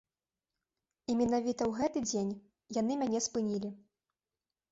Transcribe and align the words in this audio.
І 1.13 1.15
менавіта 1.19 1.63
ў 1.65 1.71
гэты 1.81 1.99
дзень 2.09 2.33
яны 2.79 2.93
мяне 3.01 3.19
спынілі. 3.29 3.69